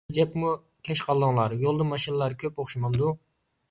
ھەجەپمۇ 0.09 0.53
كەچ 0.89 1.03
قالدىڭلار، 1.09 1.55
يولدا 1.67 1.89
ماشىنىلار 1.93 2.41
كۆپ 2.47 2.63
ئوخشىمامدۇ؟ 2.67 3.17